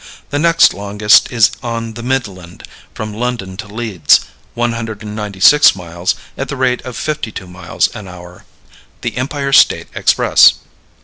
[0.31, 2.63] The next longest is on the Midland,
[2.95, 4.21] from London to Leeds,
[4.55, 8.43] 196 miles, at the rate of fifty two miles an hour.
[9.01, 10.53] The Empire State Express.